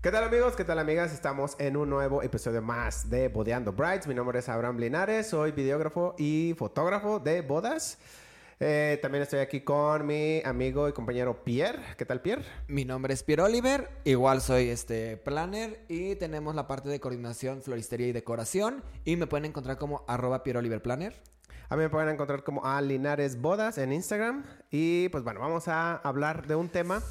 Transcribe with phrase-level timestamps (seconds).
[0.00, 0.54] ¿Qué tal amigos?
[0.54, 1.12] ¿Qué tal amigas?
[1.12, 4.06] Estamos en un nuevo episodio más de Bodeando Brides.
[4.06, 7.98] Mi nombre es Abraham Linares, soy videógrafo y fotógrafo de bodas.
[8.60, 11.82] Eh, también estoy aquí con mi amigo y compañero Pierre.
[11.96, 12.44] ¿Qué tal Pierre?
[12.68, 17.60] Mi nombre es Pierre Oliver, igual soy este planner y tenemos la parte de coordinación,
[17.60, 21.20] floristería y decoración y me pueden encontrar como arroba Pierre Oliver Planner.
[21.70, 25.66] A mí me pueden encontrar como a Linares Bodas en Instagram y pues bueno, vamos
[25.66, 27.02] a hablar de un tema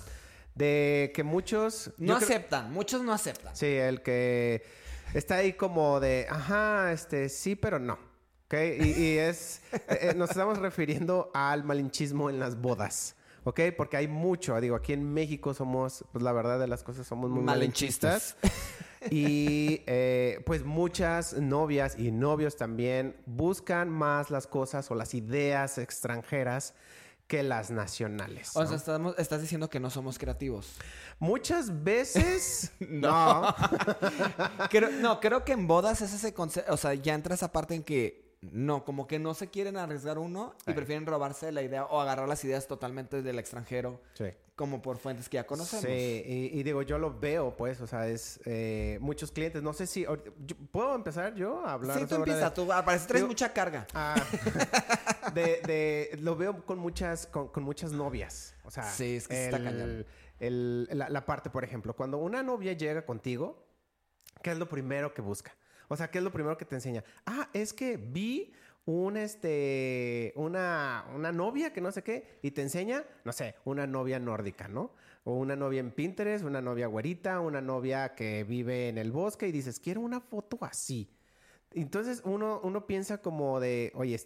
[0.58, 1.92] de que muchos...
[1.98, 3.56] No aceptan, muchos no aceptan.
[3.56, 4.64] Sí, el que
[5.14, 8.00] está ahí como de, ajá, este, sí, pero no.
[8.46, 8.54] ¿Ok?
[8.80, 13.16] Y, es, eh, eh, nos estamos refiriendo al malinchismo en las bodas.
[13.44, 13.62] ¿Ok?
[13.78, 14.60] Porque hay mucho.
[14.60, 18.36] Digo, aquí en México somos, pues la verdad de las cosas, somos muy malinchistas.
[19.10, 25.78] y eh, pues muchas novias y novios también buscan más las cosas o las ideas
[25.78, 26.74] extranjeras
[27.27, 28.55] que las nacionales.
[28.55, 28.77] O sea,
[29.18, 30.77] estás diciendo que no somos creativos.
[31.20, 33.54] Muchas veces no.
[35.02, 37.84] no, creo que en bodas es ese concepto, o sea, ya entra esa parte en
[37.84, 41.99] que no, como que no se quieren arriesgar uno y prefieren robarse la idea o
[41.99, 44.02] agarrar las ideas totalmente del extranjero.
[44.13, 44.26] Sí
[44.57, 45.85] como por fuentes que ya conocemos.
[45.85, 49.62] Sí, y, digo, yo lo veo, pues, o sea, es eh, muchos clientes.
[49.62, 50.04] No sé si.
[50.71, 51.99] ¿Puedo empezar yo a hablar?
[51.99, 52.65] Sí, tú empiezas, tú.
[52.68, 53.85] Parece que traes mucha carga.
[53.93, 54.15] Ah,
[55.34, 58.56] de, de, lo veo con muchas, con, muchas novias.
[58.64, 59.58] O sea, sí, es que está
[60.40, 63.66] el, la, la parte, por ejemplo, cuando una novia llega contigo,
[64.42, 65.56] ¿qué es lo primero que busca?
[65.88, 67.03] O sea, ¿qué es lo primero que te enseña?
[67.25, 68.53] Ah, es que vi
[68.86, 73.86] un este una, una novia que no sé qué y te enseña, no sé, una
[73.86, 74.94] novia nórdica, ¿no?
[75.24, 79.48] O una novia en Pinterest, una novia güerita, una novia que vive en el bosque
[79.48, 81.09] y dices, quiero una foto así.
[81.74, 84.18] Entonces uno, uno piensa como de, oye,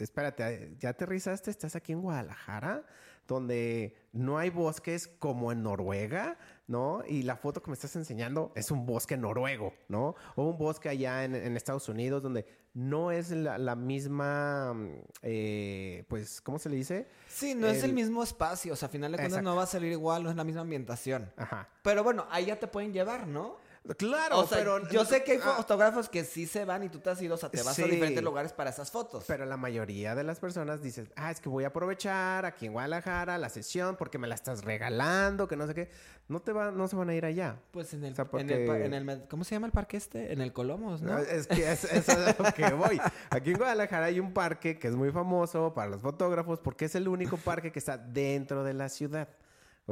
[0.00, 1.50] espérate, ¿ya aterrizaste?
[1.50, 2.84] ¿Estás aquí en Guadalajara?
[3.26, 7.02] Donde no hay bosques como en Noruega, ¿no?
[7.06, 10.16] Y la foto que me estás enseñando es un bosque noruego, ¿no?
[10.36, 14.76] O un bosque allá en, Estados Unidos donde no es la, misma,
[15.22, 17.08] eh, pues, ¿cómo se le dice?
[17.28, 19.66] Sí, no es el mismo espacio, o sea, a final de cuentas no va a
[19.66, 21.32] salir igual, no es la misma ambientación.
[21.36, 21.68] Ajá.
[21.82, 23.58] Pero bueno, ahí ya te pueden llevar, ¿no?
[23.96, 24.88] Claro, pero.
[24.90, 25.54] Yo sé que hay ah.
[25.56, 27.82] fotógrafos que sí se van y tú te has ido, o sea, te vas a
[27.84, 29.24] diferentes lugares para esas fotos.
[29.26, 32.72] Pero la mayoría de las personas dicen, ah, es que voy a aprovechar aquí en
[32.72, 35.88] Guadalajara la sesión porque me la estás regalando, que no sé qué.
[36.28, 37.56] No te va, no se van a ir allá.
[37.72, 40.32] Pues en el, en, el, ¿cómo se llama el parque este?
[40.32, 41.18] En el Colomos, ¿no?
[41.18, 43.00] es que eso es a lo que voy.
[43.30, 46.94] Aquí en Guadalajara hay un parque que es muy famoso para los fotógrafos porque es
[46.94, 49.28] el único parque que está dentro de la ciudad.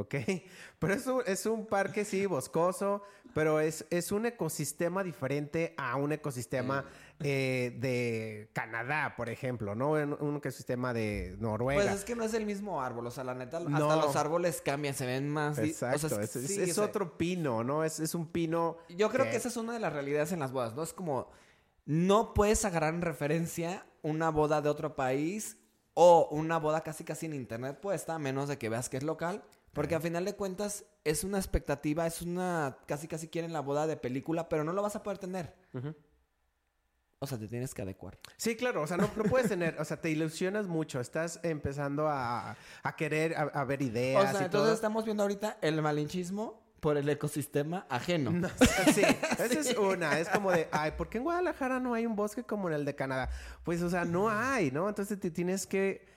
[0.01, 0.15] ¿Ok?
[0.79, 5.97] Pero es un, es un parque, sí, boscoso, pero es, es un ecosistema diferente a
[5.97, 6.85] un ecosistema
[7.19, 9.91] eh, de Canadá, por ejemplo, ¿no?
[9.91, 11.81] Un, ecosistema de Noruega.
[11.81, 14.61] Pues es que no es el mismo árbol, o sea, la neta, hasta los árboles
[14.61, 15.57] cambian, se ven más...
[15.59, 17.83] Exacto, es, otro pino, ¿no?
[17.83, 18.77] Es, es un pino...
[18.89, 19.35] Yo creo que...
[19.35, 20.81] esa es una de las realidades en las bodas, ¿no?
[20.81, 21.29] Es como,
[21.85, 25.57] no puedes agarrar en referencia una boda de otro país
[25.93, 29.03] o una boda casi casi en internet puesta, a menos de que veas que es
[29.03, 29.43] local.
[29.73, 32.77] Porque a final de cuentas es una expectativa, es una...
[32.85, 35.55] Casi casi quieren la boda de película, pero no lo vas a poder tener.
[37.19, 38.17] O sea, te tienes que adecuar.
[38.37, 38.81] Sí, claro.
[38.81, 39.79] O sea, no, puedes tener...
[39.79, 40.99] O sea, te ilusionas mucho.
[40.99, 42.55] Estás empezando a,
[42.97, 47.85] querer, a, ver ideas O sea, entonces estamos viendo ahorita el malinchismo por el ecosistema
[47.89, 48.31] ajeno.
[48.93, 50.19] sí, esa es una.
[50.19, 52.85] Es como de, ay, ¿por qué en Guadalajara no hay un bosque como en el
[52.85, 53.29] de Canadá?
[53.63, 54.87] Pues, o sea, no hay, ¿no?
[54.89, 56.07] Entonces te tienes que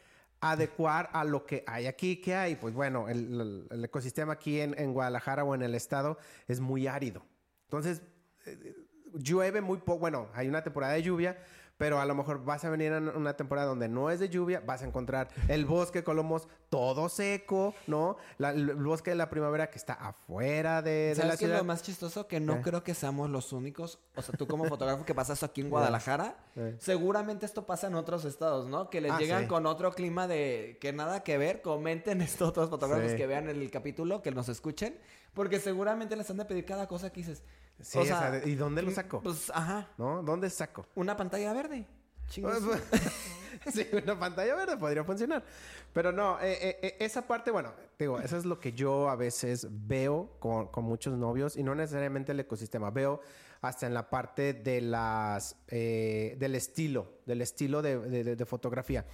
[0.42, 2.20] adecuar a lo que hay aquí.
[2.20, 2.56] ¿Qué hay?
[2.56, 7.25] Pues bueno, el, ecosistema aquí en, Guadalajara o en el estado es muy árido.
[7.64, 8.03] Entonces,
[8.44, 8.75] eh,
[9.14, 10.00] llueve muy poco.
[10.00, 11.38] Bueno, hay una temporada de lluvia,
[11.82, 14.62] pero a lo mejor vas a venir a una temporada donde no es de lluvia,
[14.65, 18.19] vas a encontrar el bosque Colomos todo seco, ¿no?
[18.38, 21.82] el bosque de la primavera que está afuera de, ¿Sabes la qué es lo más
[21.82, 22.28] chistoso?
[22.28, 25.62] Que no creo que seamos los únicos, o sea, tú como fotógrafo que pasas aquí
[25.62, 26.37] en Guadalajara,
[26.78, 28.88] seguramente esto pasa en otros estados, ¿no?
[28.88, 32.70] Que les ah, llegan con otro clima de que nada que ver, comenten estos otros
[32.70, 34.96] fotógrafos que vean el capítulo, que nos escuchen,
[35.34, 37.43] porque seguramente les han de pedir cada cosa que dices
[37.80, 39.20] Sí, o sea, ¿y dónde lo saco?
[39.22, 39.88] Pues, ajá.
[39.98, 40.22] ¿No?
[40.22, 40.86] ¿Dónde saco?
[40.94, 41.86] Una pantalla verde.
[42.40, 42.62] Pues,
[43.74, 45.44] sí, una pantalla verde podría funcionar.
[45.92, 49.16] Pero no, eh, eh, eh, esa parte, bueno, digo, eso es lo que yo a
[49.16, 52.90] veces veo con, muchos novios y no necesariamente el ecosistema.
[52.90, 53.20] Veo
[53.60, 59.04] hasta en la parte de las, del estilo, del estilo de, de fotografía.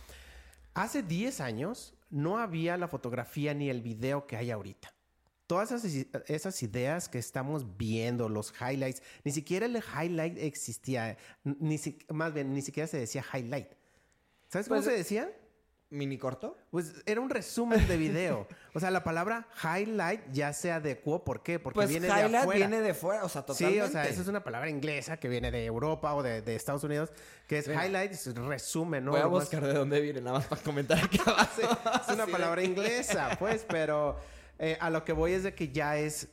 [0.74, 4.92] Hace 10 años no había la fotografía ni el video que hay ahorita
[5.48, 11.80] todas esas, ideas que estamos viendo, los highlights, ni siquiera el highlight existía, ni
[12.10, 13.72] más bien, ni siquiera se decía highlight.
[14.48, 15.32] ¿Sabes cómo pues, se decía?
[15.90, 16.56] mini corto.
[16.70, 18.46] Pues era un resumen de video.
[18.74, 21.24] O sea, la palabra highlight ya se adecuó.
[21.24, 21.58] ¿Por qué?
[21.58, 22.58] Porque Pues viene de highlight afuera.
[22.58, 23.80] viene de fuera, o sea, totalmente.
[23.80, 26.54] Sí, o sea, esa es una palabra inglesa que viene de Europa o de, de
[26.54, 27.10] Estados Unidos,
[27.48, 27.84] que es Mira.
[27.84, 29.12] highlight, es resumen, ¿no?
[29.12, 31.50] Voy a buscar de dónde viene, nada más para comentar aquí abajo.
[31.56, 31.62] Sí,
[32.06, 34.20] es una palabra inglesa, pues, pero
[34.58, 36.28] eh, a lo que voy es de que ya es.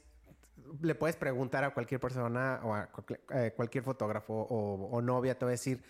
[0.82, 5.38] Le puedes preguntar a cualquier persona o a cualquier, eh, cualquier fotógrafo o, o novia,
[5.38, 5.84] te va a decir,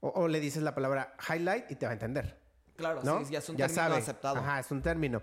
[0.00, 2.38] o, o le dices la palabra highlight y te va a entender.
[2.76, 3.24] Claro, ¿no?
[3.24, 3.96] sí, ya es un término sabe.
[3.96, 4.36] aceptado.
[4.36, 5.22] Ajá, es un término.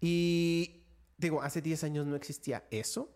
[0.00, 0.84] Y
[1.16, 3.10] digo, hace 10 años no existía eso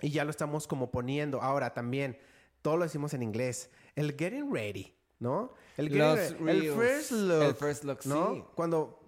[0.00, 1.40] y ya lo estamos como poniendo.
[1.40, 2.18] Ahora también,
[2.60, 3.70] todo lo decimos en inglés.
[3.94, 5.54] El getting ready, ¿no?
[5.76, 6.66] El getting ready.
[6.66, 7.42] El first look.
[7.42, 8.34] El first look, ¿no?
[8.34, 8.44] sí.
[8.54, 9.00] Cuando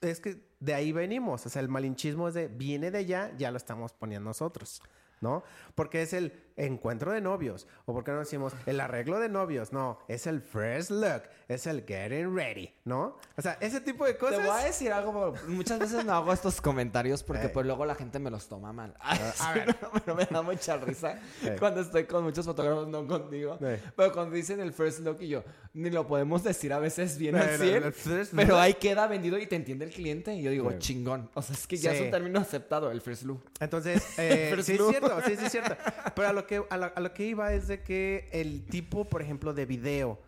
[0.00, 1.44] es que de ahí venimos.
[1.44, 4.80] O sea, el malinchismo es de viene de allá, ya lo estamos poniendo nosotros.
[5.20, 5.44] ¿No?
[5.76, 7.66] Porque es el encuentro de novios.
[7.86, 9.72] O porque no decimos el arreglo de novios.
[9.72, 11.22] No, es el first look.
[11.48, 12.72] Es el getting ready.
[12.84, 13.18] ¿No?
[13.36, 14.38] O sea, ese tipo de cosas.
[14.38, 17.94] Te voy a decir algo, muchas veces no hago estos comentarios porque pues luego la
[17.94, 18.94] gente me los toma mal.
[19.00, 19.76] Ay, a ver.
[19.82, 21.18] no, pero me da mucha risa
[21.58, 23.58] cuando estoy con muchos fotógrafos, no contigo.
[23.58, 25.44] Pero cuando dicen el first look y yo,
[25.74, 29.06] ni lo podemos decir a veces bien al el- 100, el first pero ahí queda
[29.06, 30.34] vendido y te entiende el cliente.
[30.34, 31.30] Y yo digo, chingón.
[31.34, 32.04] O sea, es que ya es Sí.
[32.04, 33.44] un término aceptado, el first look.
[33.60, 34.90] Entonces, eh, First sí es look.
[34.90, 35.76] cierto, sí, sí es cierto.
[36.14, 39.04] Pero a lo, que, a, lo, a lo que iba es de que el tipo,
[39.04, 40.18] por ejemplo, de video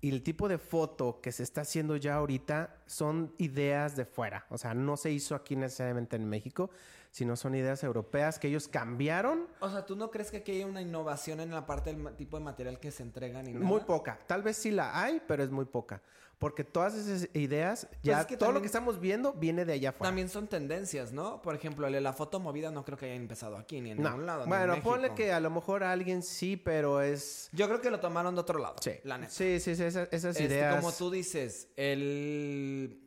[0.00, 4.44] y el tipo de foto que se está haciendo ya ahorita son ideas de fuera.
[4.50, 6.68] O sea, no se hizo aquí necesariamente en México,
[7.10, 10.64] sino son ideas europeas que ellos cambiaron O sea, ¿tú no crees que aquí hay
[10.64, 13.64] una innovación en la parte del tipo de material que se entrega ni nada?
[13.64, 14.18] muy poca.
[14.26, 16.02] Tal vez sí la hay, pero es muy poca.
[16.44, 19.72] Porque todas esas ideas, ya Pues es que todo lo que estamos viendo viene de
[19.72, 20.10] allá afuera.
[20.10, 21.40] También son tendencias, ¿no?
[21.40, 24.02] Por ejemplo, el de la foto movida no creo que haya empezado aquí ni en
[24.02, 24.10] No.
[24.10, 24.40] ningún lado.
[24.40, 25.14] ni en Bueno, ponle México.
[25.16, 27.48] que a lo mejor a alguien sí, pero es...
[27.52, 28.74] Yo creo que lo tomaron de otro lado.
[28.82, 29.32] Sí, La neta.
[29.32, 30.76] sí, sí, sí, esas, esas Este, ideas...
[30.76, 33.00] como tú dices, el.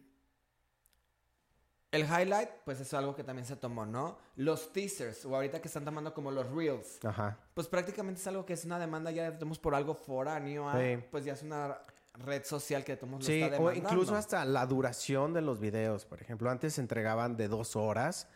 [1.91, 4.17] El highlight, pues es algo que también se tomó, ¿no?
[4.35, 7.37] Los teasers, o ahorita que están tomando como los reels, Ajá.
[7.53, 10.73] pues prácticamente es algo que es una demanda ya de tomos por algo foráneo, a,
[10.77, 10.97] Sí.
[11.09, 11.77] pues ya es una
[12.19, 16.05] red social que tomos Sí, lo está o incluso hasta la duración de los videos.
[16.05, 18.27] Por ejemplo, antes se entregaban de dos horas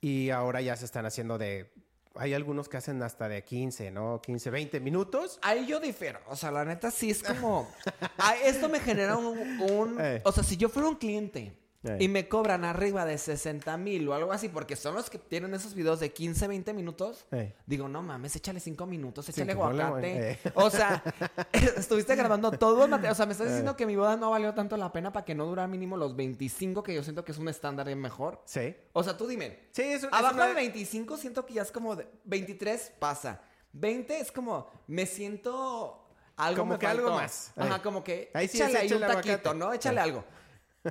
[0.00, 1.72] y ahora ya se están haciendo de...
[2.16, 4.20] Hay algunos que hacen hasta de 15, ¿no?
[4.22, 5.40] 15, 20 minutos.
[5.42, 6.20] Ahí yo difiero.
[6.28, 7.68] O sea, la neta sí es como.
[8.44, 9.36] Esto me genera un.
[9.60, 10.22] un- Eh.
[10.24, 11.58] O sea, si yo fuera un cliente
[11.98, 15.52] Y me cobran arriba de 60 mil o algo así, porque son los que tienen
[15.54, 17.26] esos videos de 15, 20 minutos,
[17.66, 20.38] digo, no mames, échale 5 minutos, échale ponle aguacate.
[20.54, 21.02] O sea,
[21.52, 23.12] estuviste grabando todo el material.
[23.12, 25.34] O sea, me estás diciendo que mi boda no valió tanto la pena para que
[25.34, 28.40] no durara mínimo los 25, que yo siento que es un estándar mejor.
[28.46, 28.74] Sí.
[28.92, 29.58] O sea, tú dime.
[29.72, 32.92] Sí, es, un- es Abajo una- de 25 siento que ya es como de 23
[32.98, 33.42] pasa.
[33.72, 36.06] 20 es como me siento
[36.36, 37.52] algo Como me que algo más.
[37.56, 39.18] Ajá, como que Ahí sí échale ahí un taquito,
[39.50, 39.54] aguacate.
[39.54, 39.72] ¿no?
[39.72, 40.24] Échale algo.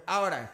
[0.06, 0.52] Ahora,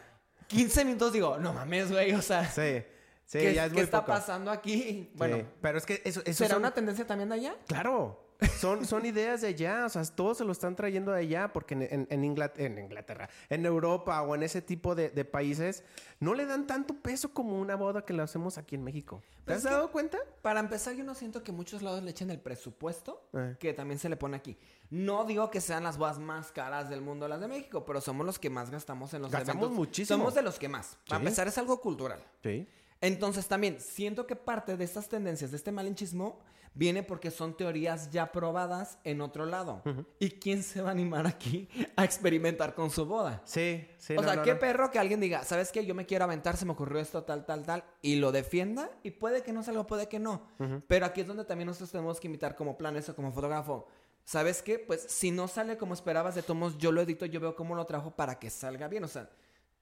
[0.49, 2.83] 15 minutos digo, no mames, güey, o sea, Sí.
[3.25, 4.13] Sí, ¿qué, ya es qué muy está poco.
[4.13, 5.11] pasando aquí?
[5.13, 7.55] Bueno, Sí, Pero es que eso, eso ¿será son- una tendencia también de allá?
[7.67, 8.25] Claro.
[8.57, 11.73] Son, son ideas de allá, o sea, todos se lo están trayendo de allá, porque
[11.73, 15.83] en, en- en Inglat- en Inglaterra, en Europa o en ese tipo de, de países,
[16.21, 19.21] no le dan tanto peso como una boda que lo hacemos aquí en México.
[19.43, 20.17] ¿Te has dado cuenta?
[20.41, 23.57] Para empezar, yo no siento que muchos lados le echen el presupuesto Eh.
[23.59, 24.57] que también se le pone aquí.
[24.89, 28.25] No digo que sean las bodas más caras del mundo las de México, pero somos
[28.25, 29.77] los que más gastamos en los Gastamos eventos.
[29.77, 30.17] muchísimo.
[30.17, 30.97] Somos de los que más.
[31.07, 31.25] Para Sí.
[31.25, 32.23] empezar, es algo cultural.
[32.41, 32.67] Sí.
[33.01, 36.39] Entonces también siento que parte de estas tendencias, de este malinchismo,
[36.73, 39.81] viene porque son teorías ya probadas en otro lado.
[40.19, 43.41] ¿Y quién se va a animar aquí a experimentar con su boda?
[43.45, 44.13] Sí, sí.
[44.13, 44.59] o no, sea, no, qué no.
[44.59, 45.85] perro que alguien diga, ¿sabes qué?
[45.85, 49.11] Yo me quiero aventar, se me ocurrió esto, tal, tal, tal, y lo defienda, y
[49.11, 50.47] puede que no salga, puede que no.
[50.87, 53.87] Pero aquí es donde también nosotros tenemos que invitar como planes o como fotógrafo.
[54.23, 54.77] ¿Sabes qué?
[54.77, 57.85] Pues si no sale como esperabas de tomos, yo lo edito, yo veo cómo lo
[57.85, 59.03] trabajo para que salga bien.
[59.03, 59.29] O sea,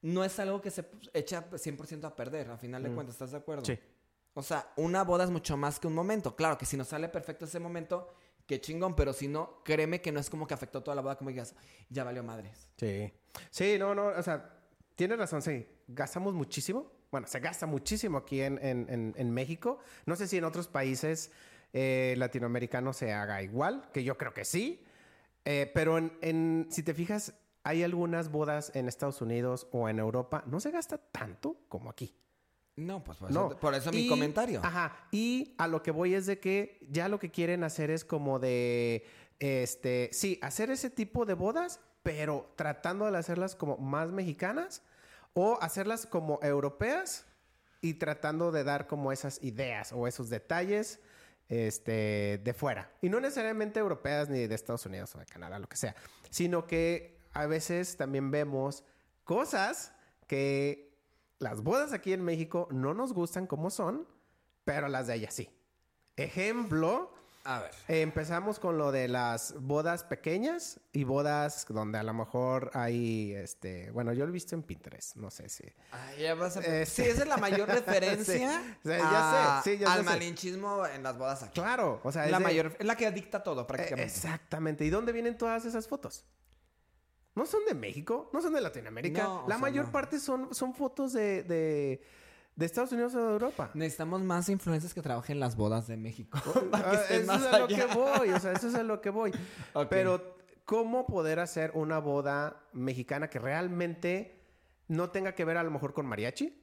[0.02, 3.38] no es algo que se echa 100% a perder, a final de cuentas, ¿estás de
[3.38, 3.66] acuerdo?
[3.66, 3.78] Sí.
[4.38, 6.36] O sea, una boda es mucho más que un momento.
[6.36, 8.14] Claro que si no sale perfecto ese momento,
[8.46, 11.16] qué chingón, pero si no, créeme que no es como que afectó toda la boda,
[11.18, 11.56] como digas,
[11.90, 12.70] ya valió madres.
[12.78, 13.12] Sí.
[13.50, 14.60] Sí, no, no, o sea,
[14.96, 15.68] tienes razón, sí.
[15.88, 16.92] Gastamos muchísimo.
[17.10, 19.80] Bueno, se gasta muchísimo aquí en, en- en- México.
[20.06, 21.32] No sé si en otros países
[21.74, 24.84] eh, latinoamericanos se haga igual, que yo creo que sí.
[25.46, 29.98] Eh, pero en, en- si te fijas, hay algunas bodas en Estados Unidos o en
[30.00, 32.14] Europa, no se gasta tanto como aquí.
[32.78, 33.48] No, pues por No.
[33.48, 34.62] eso, por eso mi comentario.
[34.64, 35.08] Ajá.
[35.12, 38.40] Y a lo que voy es de que ya lo que quieren hacer es como
[38.40, 39.06] de,
[39.40, 44.84] este, sí, hacer ese tipo de bodas, pero tratando de hacerlas como más mexicanas
[45.34, 47.26] o hacerlas como europeas
[47.82, 51.00] y tratando de dar como esas ideas o esos detalles
[51.50, 52.92] este, de fuera.
[53.02, 55.96] Y no necesariamente europeas ni de Estados Unidos o de Canadá, lo que sea,
[56.30, 58.84] sino que a veces también vemos
[59.24, 59.92] Cosas
[60.26, 60.87] que
[61.40, 64.08] las bodas aquí en México no nos gustan como son,
[64.66, 65.50] pero las de ella sí.
[66.16, 67.14] Ejemplo,
[67.44, 67.72] A ver.
[67.88, 73.92] empezamos con lo de las bodas pequeñas y bodas donde a lo mejor hay, este,
[73.92, 75.64] bueno, yo lo he visto en Pinterest, no sé si.
[75.92, 76.62] Ay, ya vas a...
[76.62, 80.06] Este- Sí, esa es la mayor referencia Sí, ya a- sé, sí, ya al sé.
[80.06, 81.60] malinchismo en las bodas aquí.
[81.62, 84.12] Claro, o sea, Es la de- mayor, es la que dicta todo Eh, prácticamente.
[84.12, 84.84] Exactamente.
[84.86, 86.26] ¿Y dónde vienen todas esas fotos?
[87.38, 88.30] ¿No son de México?
[88.34, 89.24] ¿No son de Latinoamérica?
[89.24, 89.92] No, la sea, mayor no.
[89.92, 92.02] parte son, son fotos de, de,
[92.56, 93.70] de Estados Unidos o de Europa.
[93.76, 96.40] Necesitamos más influencers que trabajen en las bodas de México.
[96.72, 98.74] para Ah, que estén eso más es a lo que voy, o sea, eso es
[98.74, 99.32] a lo que voy.
[99.92, 104.42] Pero, ¿cómo poder hacer una boda mexicana que realmente
[104.88, 106.60] no tenga que ver a lo mejor con mariachi?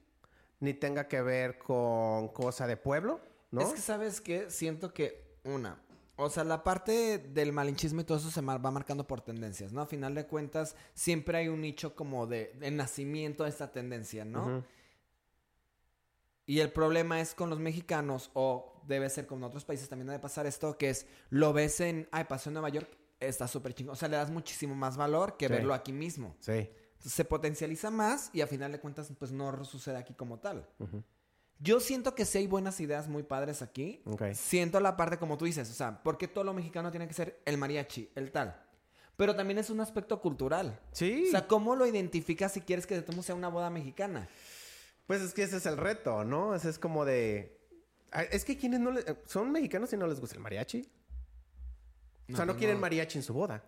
[0.59, 3.61] Ni tenga que ver con cosa de pueblo, ¿no?
[3.61, 4.49] Es que, ¿sabes qué?
[4.49, 5.81] Siento que, una,
[6.17, 9.81] o sea, la parte del malinchismo y todo eso se va marcando por tendencias, ¿no?
[9.81, 14.23] A final de cuentas, siempre hay un nicho como de, de nacimiento de esta tendencia,
[14.25, 14.63] ¿no?
[16.45, 20.19] Y el problema es con los mexicanos, o debe ser con otros países también debe
[20.19, 22.87] pasar esto, que es, lo ves en, ay, pasó en Nueva York,
[23.19, 23.93] está súper chingón.
[23.93, 25.53] O sea, le das muchísimo más valor que Sí.
[25.53, 26.35] verlo aquí mismo.
[26.39, 26.51] Sí.
[26.51, 30.67] Entonces, se potencializa más y a final de cuentas, pues no sucede aquí como tal.
[30.79, 31.03] Ujú.
[31.59, 34.01] Yo siento que sí hay buenas ideas muy padres aquí.
[34.05, 34.23] Ok.
[34.33, 37.41] Siento la parte como tú dices, o sea, porque todo lo mexicano tiene que ser
[37.45, 38.61] el mariachi, el tal.
[39.17, 40.79] Pero también es un aspecto cultural.
[40.91, 41.25] Sí.
[41.27, 44.27] O sea, ¿cómo lo identificas si quieres que de tomo sea una boda mexicana?
[45.07, 46.55] Pues es que ese es el reto, ¿no?
[46.55, 47.57] Ese es como de...
[48.31, 49.03] Es que quienes no le...
[49.25, 50.81] son mexicanos y no les gusta el mariachi.
[52.31, 53.63] o sea, no pues quieren mariachi en su boda.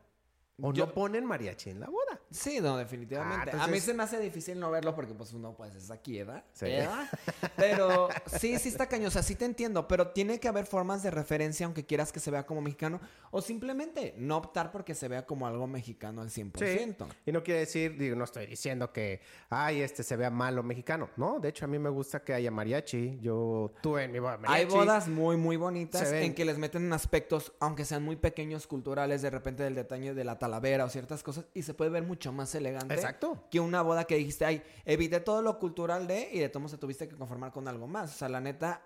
[0.60, 2.20] O Yo- no ponen mariachi en la boda.
[2.32, 3.52] Sí, no, definitivamente.
[3.54, 6.18] Ah, A mí se me hace difícil no verlo porque pues uno pues es aquí,
[6.18, 6.44] ¿verdad?
[6.52, 6.66] Sí.
[6.66, 7.08] ¿Verdad?
[7.56, 11.66] Pero sí, sí está sea, sí te entiendo, pero tiene que haber formas de referencia
[11.66, 13.00] aunque quieras que se vea como mexicano
[13.32, 17.06] o simplemente no optar porque se vea como algo mexicano al 100%.
[17.26, 21.10] Y no quiere decir, digo, no estoy diciendo que, ay, este se vea malo mexicano.
[21.18, 23.20] No, de hecho, a mí me gusta que haya mariachi.
[23.22, 24.60] Yo tuve en mi boda mariachi.
[24.60, 29.22] Hay bodas muy, muy bonitas en que les meten aspectos, aunque sean muy pequeños, culturales,
[29.22, 32.32] de repente del detalle de la talavera o ciertas cosas, y se puede ver mucho
[32.32, 33.46] más elegante Exacto.
[33.52, 36.78] que una boda que dijiste, ay, evité todo lo cultural de, y de todos se
[36.78, 38.16] tuviste que conformar con algo más.
[38.16, 38.82] O sea, la neta,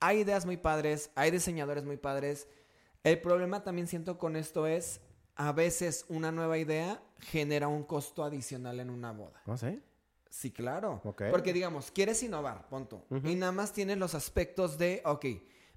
[0.00, 2.48] hay ideas muy padres, hay diseñadores muy padres.
[3.04, 5.00] El problema también siento con esto es,
[5.36, 9.42] a veces una nueva idea genera un costo adicional en una boda.
[9.46, 9.80] No sé.
[10.30, 11.00] Sí, claro.
[11.04, 11.24] Ok.
[11.30, 13.04] Porque digamos, quieres innovar, punto.
[13.22, 15.26] Y nada más tienes los aspectos de, ok,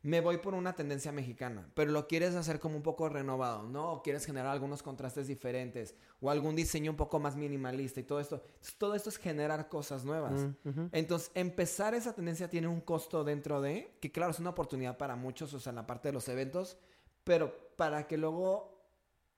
[0.04, 3.92] me voy por una tendencia mexicana, pero lo quieres hacer como un poco renovado, ¿no?
[3.94, 8.20] O quieres generar algunos contrastes diferentes o algún diseño un poco más minimalista y todo
[8.20, 8.36] esto.
[8.46, 10.34] Entonces, todo esto es generar cosas nuevas.
[10.64, 14.98] Mm, Entonces, empezar esa tendencia tiene un costo dentro de, que claro, es una oportunidad
[14.98, 16.78] para muchos, o sea, en la parte de los eventos,
[17.24, 18.78] pero para que luego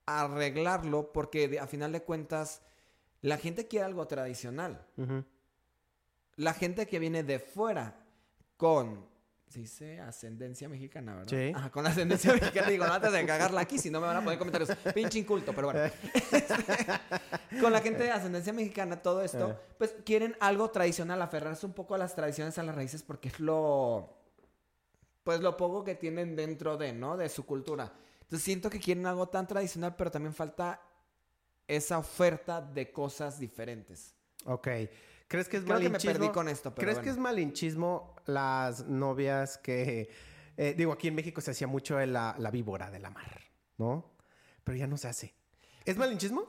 [0.06, 2.62] arreglarlo, porque de- a final de cuentas,
[3.22, 4.86] la gente quiere algo tradicional
[6.36, 8.06] la gente que viene de fuera
[8.58, 9.06] con,
[9.50, 11.29] se dice ascendencia mexicana, ¿verdad?
[11.29, 11.51] Sí.
[11.56, 12.70] Ajá, con ascendencia mexicana.
[12.70, 14.70] Digo, no antes de cagarla aquí, si no me van a poner comentarios.
[14.94, 15.91] Pinche inculto, pero bueno.
[17.62, 19.56] con la gente de ascendencia mexicana, todo esto, Eh.
[19.77, 23.39] pues quieren algo tradicional, aferrarse un poco a las tradiciones, a las raíces, porque es
[23.39, 24.15] lo,
[25.24, 27.18] pues lo poco que tienen dentro de, ¿no?
[27.18, 27.91] De su cultura.
[28.22, 30.79] Entonces siento que quieren algo tan tradicional, pero también falta
[31.68, 34.13] esa oferta de cosas diferentes.
[34.46, 34.68] Ok.
[35.29, 36.13] ¿Crees que es Creo que me malinchismo?
[36.19, 37.03] perdí con esto, pero ¿Crees bueno.
[37.05, 40.09] que es malinchismo las novias que...
[40.57, 43.39] eh, digo, aquí en México se hacía mucho la, la víbora de la mar,
[43.77, 44.12] ¿no?
[44.65, 45.33] Pero ya no se hace.
[45.86, 46.45] ¿Es malinchismo?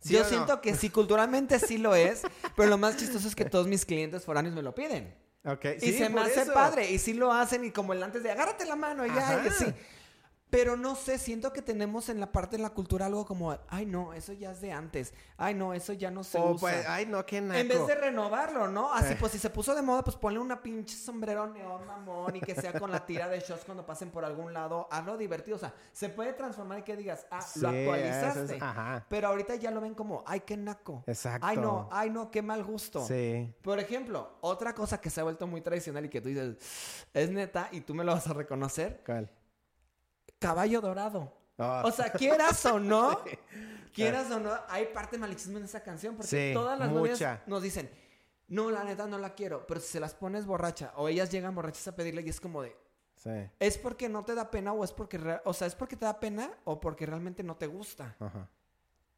[0.00, 0.28] ¿Sí Yo no?
[0.28, 2.22] siento que sí, culturalmente sí lo es,
[2.56, 5.14] pero lo más chistoso es que todos mis clientes foráneos me lo piden.
[5.44, 5.64] Ok.
[5.76, 6.54] y sí, se me hace eso.
[6.54, 9.42] padre, y sí lo hacen, y como el antes de agárrate la mano, y ya,
[9.44, 9.66] y así.
[10.56, 13.86] Pero no sé, siento que tenemos en la parte de la cultura algo como, ay
[13.86, 16.60] no, eso ya es de antes, ay no, eso ya no se O, usa.
[16.60, 17.58] pues, ay, no, qué naco.
[17.58, 18.92] En vez de renovarlo, ¿no?
[18.94, 19.16] Así, Eh.
[19.18, 22.54] pues si se puso de moda, pues ponle una pinche sombrero neón, mamón, y que
[22.54, 24.86] sea con la tira de shots cuando pasen por algún lado.
[24.92, 25.56] Hazlo divertido.
[25.56, 28.56] O sea, se puede transformar y que digas, ah, lo actualizaste.
[28.56, 29.04] es- ajá.
[29.08, 31.02] Pero ahorita ya lo ven como, ay, qué naco.
[31.08, 31.44] Exacto.
[31.48, 33.04] Ay, no, ay, no, qué mal gusto.
[33.04, 33.52] Sí.
[33.60, 36.56] Por ejemplo, otra cosa que se ha vuelto muy tradicional y que tú dices,
[37.12, 39.28] es neta, y tú me lo vas a reconocer, ¿Cuál?
[40.48, 41.32] Caballo dorado.
[41.58, 41.82] Ah.
[41.84, 43.20] O sea, quieras o no,
[43.94, 47.62] quieras o no, hay parte malichismo en esa canción porque Sí, todas las novias nos
[47.62, 47.90] dicen,
[48.48, 51.54] no, la neta no la quiero, pero si se las pones borracha o ellas llegan
[51.54, 52.76] borrachas a pedirle y es como de,
[53.16, 53.30] Sí.
[53.58, 56.18] ¿es porque no te da pena o es porque, o sea, es porque te da
[56.20, 58.16] pena o porque realmente no te gusta?
[58.18, 58.48] Ajá.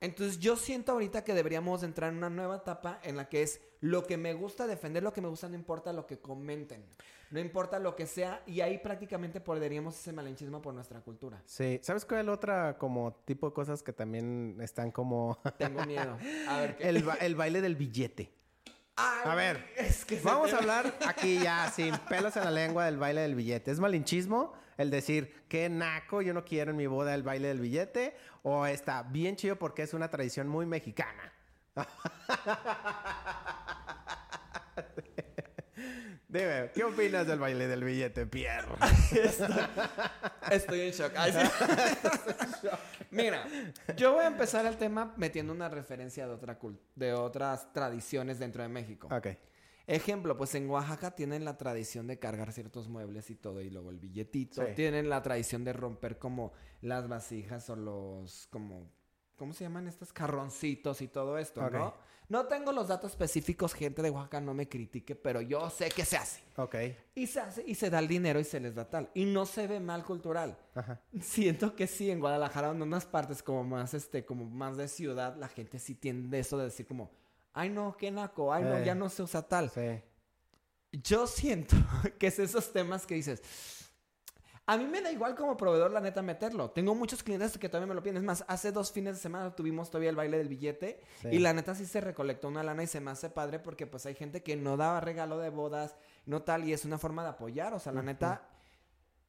[0.01, 3.61] Entonces yo siento ahorita que deberíamos entrar en una nueva etapa en la que es
[3.81, 6.85] lo que me gusta defender, lo que me gusta, no importa lo que comenten,
[7.31, 11.43] no importa lo que sea, y ahí prácticamente perderíamos ese malinchismo por nuestra cultura.
[11.47, 15.39] Sí, ¿sabes cuál es la otra como tipo de cosas que también están como...
[15.59, 16.19] Tengo miedo.
[16.49, 16.89] A ver, ¿qué?
[16.89, 18.33] el, ba- el baile del billete.
[18.97, 22.51] Ay, A ver, es que ese Vamos a hablar aquí ya, sin pelos en la
[22.51, 23.71] lengua, del baile del billete.
[23.71, 27.61] ¿Es malinchismo el decir, qué naco, yo no quiero en mi boda el baile del
[27.61, 28.17] billete?
[28.43, 31.33] ¿O está bien chido porque es una tradición muy mexicana?
[36.29, 38.67] Dime, ¿qué opinas del baile del billete, Pierre?
[40.51, 41.13] Estoy en shock.
[41.17, 42.69] Ay, sí.
[43.11, 43.47] Mira,
[43.97, 46.59] yo voy a empezar el tema metiendo una referencia de, otra
[46.95, 49.09] de otras tradiciones dentro de México.
[49.11, 49.29] Ok.
[49.87, 53.91] Ejemplo, pues en Oaxaca tienen la tradición de cargar ciertos muebles y todo, y luego
[53.91, 54.67] el billetito.
[54.67, 54.73] Sí.
[54.75, 58.91] Tienen la tradición de romper como las vasijas o los, como,
[59.37, 60.13] ¿cómo se llaman estos?
[60.13, 61.71] Carroncitos y todo esto.
[61.71, 61.95] ¿no?
[62.29, 66.05] No tengo los datos específicos, gente de Oaxaca no me critique, pero yo sé que
[66.05, 66.43] se hace.
[66.57, 66.75] Ok.
[67.15, 69.09] Y se hace, y se da el dinero y se les da tal.
[69.15, 70.59] Y no se ve mal cultural.
[70.75, 71.01] Ajá.
[71.21, 75.37] Siento que sí, en Guadalajara, en unas partes como más, este, como más de ciudad,
[75.37, 77.13] la gente sí tiende eso de decir como,
[77.57, 78.85] ay no, qué naco, ay no, Eh.
[78.85, 79.71] ya no se usa tal.
[79.71, 80.01] Sí.
[80.93, 81.75] Yo siento
[82.19, 83.43] que es esos temas que dices,
[84.69, 86.71] a mí me da igual como proveedor la neta meterlo.
[86.71, 88.17] Tengo muchos clientes que todavía me lo piden.
[88.19, 91.29] Es más, hace dos fines de semana tuvimos todavía el baile del billete Sí.
[91.33, 94.07] y la neta sí se recolectó una lana y se me hace padre porque pues
[94.07, 97.31] hay gente que no daba regalo de bodas, no tal, y es una forma de
[97.31, 97.75] apoyar.
[97.75, 98.49] O sea, la neta...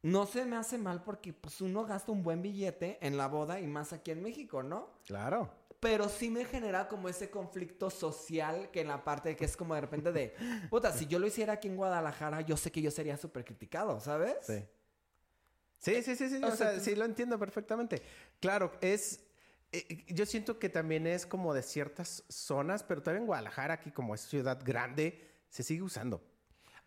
[0.03, 3.59] No se me hace mal porque pues uno gasta un buen billete en la boda
[3.59, 4.89] y más aquí en México, ¿no?
[5.05, 5.49] Claro.
[5.79, 9.75] Pero sí me genera como ese conflicto social que en la parte que es como
[9.75, 10.33] de repente de,
[10.71, 13.99] puta, si yo lo hiciera aquí en Guadalajara, yo sé que yo sería súper criticado,
[13.99, 14.35] ¿sabes?
[14.41, 14.65] Sí.
[15.77, 16.43] Sí, sí, sí, sí.
[16.43, 18.01] O O, sea, sea, tú- sí lo entiendo perfectamente.
[18.39, 19.23] Claro, es.
[19.71, 23.91] eh, yo siento que también es como de ciertas zonas, pero todavía en Guadalajara, aquí
[23.91, 26.23] como es ciudad grande, se sigue usando.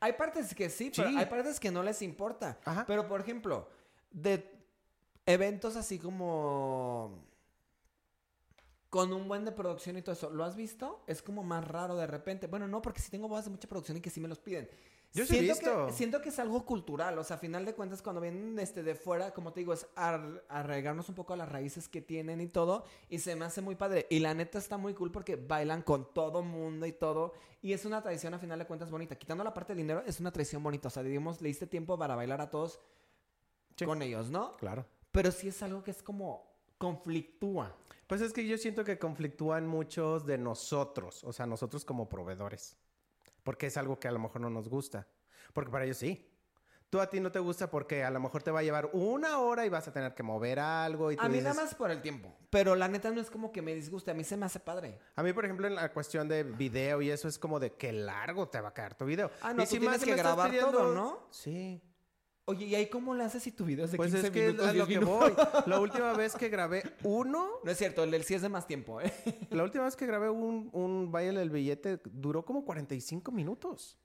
[0.00, 1.16] Hay partes que sí, pero Sí.
[1.16, 2.58] hay partes que no les importa.
[2.64, 2.84] Ajá.
[2.86, 3.68] Pero, por ejemplo,
[4.10, 4.50] de
[5.26, 7.22] eventos así como
[8.90, 11.02] con un buen de producción y todo eso, ¿lo has visto?
[11.06, 12.48] Es como más raro de repente.
[12.48, 14.68] Bueno, no, porque sí tengo bodas de mucha producción y que sí me los piden.
[15.12, 15.86] Yo sí siento visto.
[15.86, 18.84] Que, siento que es algo cultural, o sea, a final de cuentas, cuando vienen este,
[18.84, 22.40] de fuera, como te digo, es ar- arraigarnos un poco a las raíces que tienen
[22.40, 24.06] y todo, y se me hace muy padre.
[24.10, 27.84] Y la neta está muy cool porque bailan con todo mundo y todo, y es
[27.84, 29.16] una tradición a final de cuentas bonita.
[29.16, 31.98] Quitando la parte del dinero, es una tradición bonita, o sea, digamos, le diste tiempo
[31.98, 32.78] para bailar a todos
[33.76, 33.84] Sí.
[33.86, 34.56] con ellos, ¿no?
[34.58, 34.84] Claro.
[35.10, 37.74] Pero sí es algo que es como conflictúa.
[38.10, 42.76] Pues es que yo siento que conflictúan muchos de nosotros, o sea, nosotros como proveedores.
[43.44, 45.06] Porque es algo que a lo mejor no nos gusta.
[45.52, 46.28] Porque para ellos sí.
[46.90, 49.38] Tú a ti no te gusta porque a lo mejor te va a llevar una
[49.38, 51.76] hora y vas a tener que mover algo y tú A mí dices- nada más
[51.76, 52.36] por el tiempo.
[52.50, 54.98] Pero la neta no es como que me disguste, a mí se me hace padre.
[55.14, 57.92] A mí, por ejemplo, en la cuestión de video y eso es como de qué
[57.92, 59.30] largo te va a quedar tu video.
[59.40, 61.28] Ah, no, y tú tienes que me estás grabar todo, ¿no?
[61.30, 61.80] Sí.
[62.50, 64.46] Oye, ¿y ahí cómo le haces si tu video es de Pues 15 es que
[64.46, 65.32] minutos, es a 10 lo que voy.
[65.66, 68.66] La última vez que grabé uno, No es cierto, el del sí es de más
[68.66, 69.12] tiempo, ¿eh?
[69.50, 74.00] la última vez que grabé un, un baile del billete duró como 45 minutos.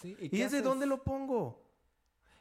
[0.00, 1.67] Sí, ¿Y, es de dónde lo pongo?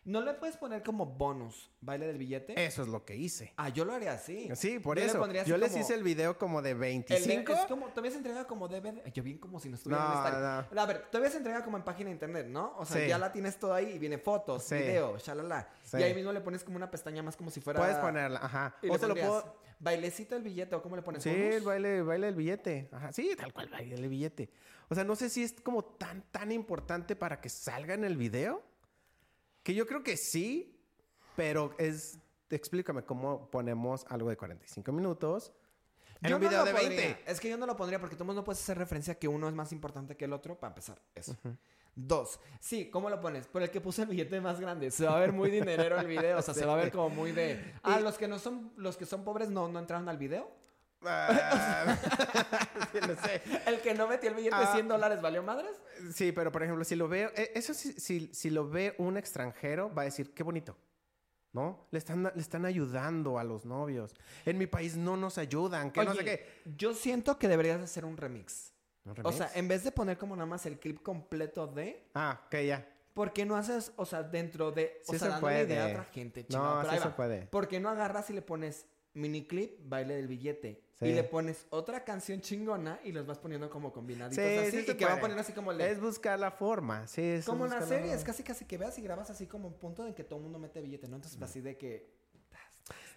[0.07, 2.53] ¿No le puedes poner como bonus baile del billete?
[2.65, 3.53] Eso es lo que hice.
[3.57, 4.49] Ah, yo lo haría así.
[4.55, 5.21] Sí, por Yo le eso.
[5.21, 7.51] así Yo les hice el video como de El de- 25.
[7.51, 9.03] es como, todavía se entrega como DVD.
[9.11, 11.75] Yo bien como si no estuviera en No, esta- A ver, todavía se entrega como
[11.75, 12.73] en página de internet, ¿no?
[12.77, 13.09] O sea, Sí.
[13.09, 14.75] ya la tienes todo ahí y viene fotos, Sí.
[14.75, 15.67] video, shalala.
[15.83, 15.97] Sí.
[15.97, 17.77] Y ahí mismo le pones como una pestaña más como si fuera.
[17.81, 18.75] Puedes ponerla, ajá.
[18.81, 19.57] Y O le se lo puedo...
[19.81, 21.53] ¿Bailecito del billete o cómo le pones Sí, bonus?
[21.55, 22.87] el baile, baile del billete.
[22.93, 24.49] Ajá, sí, tal cual, baile del billete.
[24.87, 28.15] O sea, no sé si es como tan, tan importante para que salga en el
[28.15, 28.63] video.
[29.67, 30.79] Que yo creo que sí,
[31.35, 32.19] pero es...
[32.49, 35.51] Explícame cómo ponemos algo de 45 minutos
[36.21, 36.87] en Yo un no video de 20.
[36.87, 37.19] pondría.
[37.25, 39.49] Es que yo no lo pondría porque tú no puedes hacer referencia a que uno
[39.49, 41.01] es más importante que el otro para empezar.
[41.13, 41.35] Eso.
[41.93, 42.39] Dos.
[42.61, 43.45] Sí, ¿cómo lo pones?
[43.47, 44.89] Por el que puse el billete más grande.
[44.89, 46.37] Se va a ver muy dinerero el video.
[46.37, 47.73] O sea, se va a ver como muy de.
[47.83, 50.49] Ah, los que no son, los que son pobres no, no entraron al video.
[51.03, 51.97] Ah,
[52.91, 53.41] sí, no sé.
[53.65, 54.71] El que no metió el billete de Ah.
[54.73, 55.71] 100 dólares valió madres.
[56.13, 59.17] Sí, pero por ejemplo, si lo veo, eh, eso sí, si, si lo ve un
[59.17, 60.75] extranjero, va a decir, qué bonito.
[61.53, 61.87] ¿No?
[61.91, 64.13] Le están, le están ayudando a los novios.
[64.45, 66.61] En mi país no nos ayudan, que no sé Oye, qué.
[66.77, 68.73] Yo siento que deberías hacer un remix.
[69.05, 72.09] ¿Un O sea, en vez de poner como nada más el clip completo de.
[72.13, 72.87] Ah, ok, ya.
[73.13, 75.01] ¿Por qué no haces, o sea, dentro de.
[75.07, 75.91] O sea, se dándole idea a puede.
[75.99, 77.41] otra gente, No, chingado, pero sí se puede.
[77.47, 80.83] ¿Por qué no agarras y le pones miniclip, baile del billete?
[80.99, 81.05] Sí.
[81.09, 84.71] Y le pones otra canción chingona y los vas poniendo como combinaditos Sí, así.
[84.71, 85.21] sí y que van puede.
[85.21, 87.21] poniendo así como el de- Es buscar la forma, sí.
[87.21, 89.75] es Como en las la series, casi casi que veas y grabas así como un
[89.75, 91.17] punto en que todo el mundo mete billete, ¿no?
[91.17, 92.17] Entonces así de que.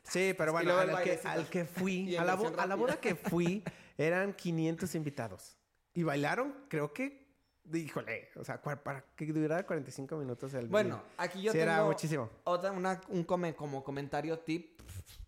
[0.03, 3.63] Sí, pero bueno, al que, al que fui, a la, a la boda que fui,
[3.97, 5.57] eran 500 invitados.
[5.95, 7.29] Y bailaron, creo que,
[7.73, 11.85] híjole, o sea, para que durara 45 minutos el Bueno, aquí yo Sí, tengo era
[11.85, 12.29] muchísimo.
[12.45, 14.81] otra, una, un come- como comentario tip,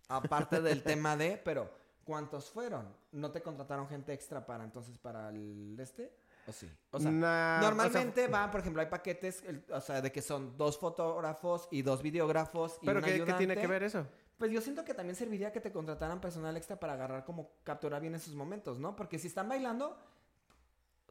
[0.08, 1.70] aparte del tema de, pero
[2.04, 2.94] ¿cuántos fueron?
[3.12, 6.12] ¿No te contrataron gente extra para entonces para el este?
[6.46, 6.68] ¿O sí?
[6.90, 10.56] O sea, Nah, normalmente van, por ejemplo, hay paquetes, el- o sea, de que son
[10.56, 14.06] dos fotógrafos y dos videógrafos y ¿Pero un qué, qué tiene que ver eso?
[14.38, 18.00] Pues yo siento que también serviría que te contrataran personal extra para agarrar como capturar
[18.00, 18.96] bien esos momentos, ¿no?
[18.96, 19.96] Porque si están bailando,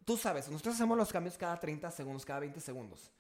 [0.04, 3.12] tú sabes, nosotros hacemos los cambios cada 30 segundos, cada 20 segundos.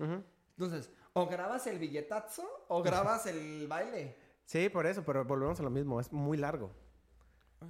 [0.57, 4.17] Entonces, o grabas el billetazo o grabas el baile.
[4.45, 6.71] Sí, por eso, pero volvemos a lo mismo, es muy largo.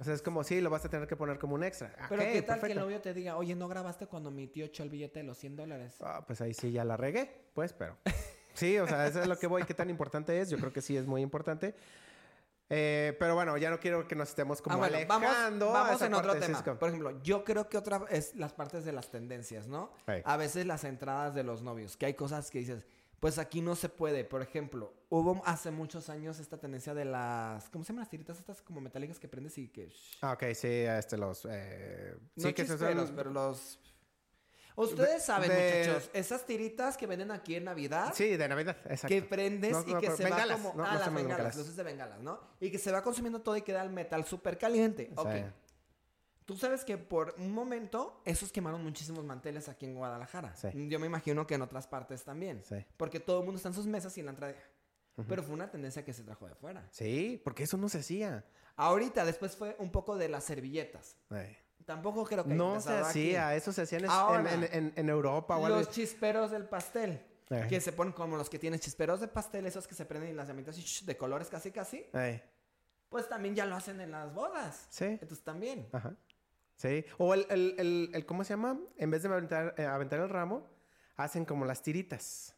[0.00, 1.94] O sea, es como, sí, lo vas a tener que poner como un extra.
[2.08, 4.82] Pero qué tal que el novio te diga, oye, no grabaste cuando mi tío echó
[4.82, 5.96] el billete de los 100 dólares.
[6.00, 7.96] Ah, pues ahí sí ya la regué, pues, pero...
[8.54, 9.62] Sí, o sea, eso es lo que voy.
[9.64, 10.50] ¿Qué tan importante es?
[10.50, 11.74] Yo creo que sí es muy importante.
[12.68, 15.72] Eh, pero bueno, ya no quiero que nos estemos como Ah, bueno, vamos, alejando.
[15.72, 16.62] vamos esa en otro tema.
[16.62, 19.90] Por ejemplo, yo creo que otra es las partes de las tendencias, ¿no?
[20.24, 22.84] A veces las entradas de los novios, que hay cosas que dices,
[23.22, 24.24] pues aquí no se puede.
[24.24, 28.36] Por ejemplo, hubo hace muchos años esta tendencia de las, ¿cómo se llaman las tiritas
[28.36, 29.92] estas como metálicas que prendes y que...
[30.22, 31.46] Ah, ok, sí, este, los...
[31.48, 33.78] eh, no sí, que son- pero los...
[34.74, 38.12] Ustedes De- saben, de- muchachos, esas tiritas que venden aquí en Navidad.
[38.12, 39.06] Sí, de Navidad, exacto.
[39.06, 40.74] que prendes No, y no, que se bengalas, va como...
[40.82, 42.40] no, ah, no las bengalas, luces de bengalas, ¿no?
[42.58, 45.12] Y que se va consumiendo todo y queda el metal súper caliente.
[45.14, 45.28] Ok.
[46.44, 50.54] Tú sabes que por un momento esos quemaron muchísimos manteles aquí en Guadalajara.
[50.56, 50.68] Sí.
[50.88, 52.62] Yo me imagino que en otras partes también.
[52.64, 52.84] Sí.
[52.96, 54.54] Porque todo el mundo está en sus mesas y en la entrada...
[55.28, 56.88] Pero fue una tendencia que se trajo de afuera.
[56.90, 58.44] Sí, porque eso no se hacía.
[58.76, 61.16] Ahorita, después fue un poco de las servilletas.
[61.84, 63.08] Tampoco creo que No se empezado aquí.
[63.20, 66.64] hacía, eso se hacía en, Ahora, en, en- en Europa o algo Los chisperos del
[66.64, 67.20] pastel.
[67.50, 67.66] Eh.
[67.68, 70.32] Que se ponen como los que tienen chisperos de pastel, esos que se prenden y
[70.32, 72.06] las llamitas de colores casi casi.
[73.10, 74.86] Pues también ya lo hacen en las bodas.
[74.88, 75.04] Sí.
[75.04, 75.86] Entonces también.
[75.92, 76.14] Ajá.
[76.76, 77.04] Sí.
[77.18, 78.78] O el, el, el, el- ¿cómo se llama?
[78.96, 80.68] En vez de aventar, eh, aventar el ramo,
[81.16, 82.56] hacen como las tiritas.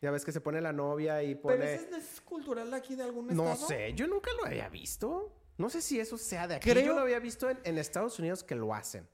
[0.00, 1.56] Ya ves que se pone la novia y pone...
[1.56, 3.68] Pero ese es, cultural aquí de algún No estado.
[3.68, 5.34] sé, yo nunca lo había visto.
[5.56, 6.70] No sé si eso sea de aquí.
[6.70, 9.08] Creo- Yo lo había visto en, en Estados Unidos que lo hacen.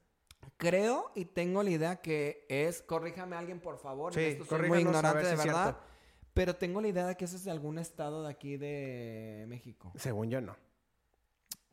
[0.56, 4.80] Creo y tengo la idea que es, corríjame alguien por favor, Sí, esto soy muy
[4.80, 5.76] ignorante de verdad,
[6.34, 9.92] pero tengo la idea de que eso es de algún estado de aquí de México.
[9.96, 10.56] Según yo, no.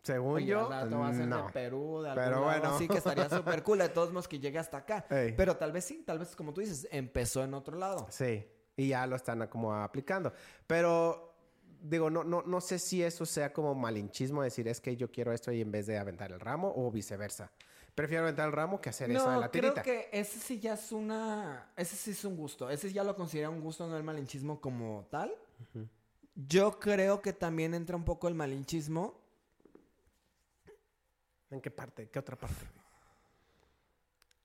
[0.08, 1.46] Según Oye, yo, va a no.
[1.48, 2.76] de Perú, de algún Pero lado bueno.
[2.76, 5.06] así que estaría súper cool de todos modos que llegue hasta acá.
[5.10, 5.34] Ey.
[5.36, 8.08] Pero tal vez sí, tal vez como tú dices, empezó en otro lado.
[8.10, 10.32] Sí, y ya lo están como aplicando.
[10.66, 11.36] Pero
[11.82, 15.34] digo, no, no, no sé si eso sea como malinchismo decir es que yo quiero
[15.34, 17.52] esto y en vez de aventar el ramo o viceversa.
[17.94, 19.82] Prefiero aventar el ramo que hacer eso de No, la creo tirita.
[19.82, 21.72] que ese sí ya es una...
[21.76, 22.70] Ese sí es un gusto.
[22.70, 25.36] Ese ya lo considera un gusto, no el malinchismo como tal.
[26.36, 29.20] Yo creo que también entra un poco el malinchismo.
[31.50, 32.10] ¿En qué parte?
[32.10, 32.66] ¿Qué otra parte?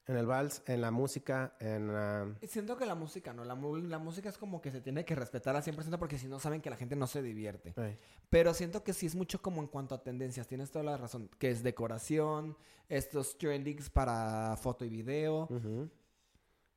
[0.06, 2.34] En el vals, en la música, en la...
[2.42, 3.44] Siento que la música, ¿no?
[3.44, 6.40] La, la música es como que se tiene que respetar al 100% porque si no
[6.40, 7.72] saben que la gente no se divierte.
[7.76, 7.96] Ay.
[8.28, 10.48] Pero siento que sí es mucho como en cuanto a tendencias.
[10.48, 11.30] Tienes toda la razón.
[11.38, 12.56] Que es decoración,
[12.88, 15.48] estos trendings para foto y video.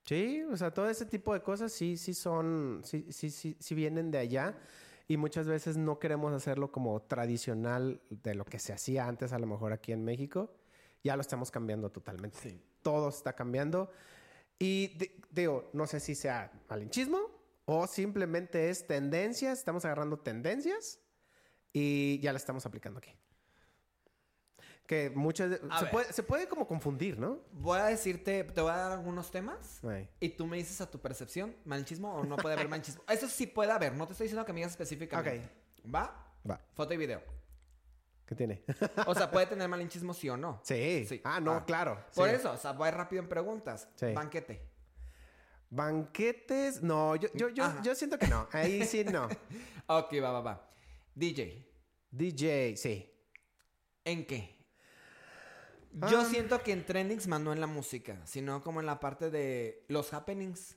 [0.04, 3.76] Sí, o sea, todo ese tipo de cosas sí, sí son, sí, sí, sí, sí
[3.76, 4.56] vienen de allá
[5.08, 9.40] y muchas veces no queremos hacerlo como tradicional de lo que se hacía antes a
[9.40, 10.52] lo mejor aquí en México.
[11.04, 12.38] Ya lo estamos cambiando totalmente.
[12.40, 12.62] Sí.
[12.82, 13.92] Todo está cambiando
[14.58, 17.20] y di- digo, no sé si sea malinchismo
[17.66, 21.00] o simplemente es tendencias, estamos agarrando tendencias
[21.74, 23.12] y ya la estamos aplicando aquí.
[24.88, 27.40] Que muchas se puede, se puede como confundir, ¿no?
[27.52, 29.84] Voy a decirte, te voy a dar algunos temas.
[29.84, 30.08] Ay.
[30.20, 33.04] Y tú me dices a tu percepción, manchismo o no puede haber manchismo.
[33.08, 35.50] Eso sí puede haber, no te estoy diciendo que me digas específicamente.
[35.94, 36.32] ¿Va?
[36.50, 36.62] Va.
[36.76, 37.22] Foto y video.
[38.28, 38.64] ¿Qué tiene?
[39.08, 40.60] O sea, puede tener malichismo sí o no.
[40.64, 41.06] Sí.
[41.08, 41.22] Sí.
[41.24, 41.66] Ah, no, Ah.
[41.66, 42.04] claro.
[42.16, 42.36] Por sí.
[42.36, 43.88] eso, o sea, voy rápido en preguntas.
[43.96, 44.14] Sí.
[44.14, 44.68] Banquete.
[45.70, 48.48] Banquetes, no, yo, yo, yo, yo siento que no.
[48.52, 49.28] Ahí sí no.
[49.88, 50.70] Ok, va, va, va.
[51.14, 51.68] DJ.
[52.12, 53.12] DJ, sí.
[54.04, 54.55] ¿En qué?
[56.10, 56.26] Yo Ah.
[56.26, 59.86] siento que en Trendings más no en la música, sino como en la parte de
[59.88, 60.76] los happenings.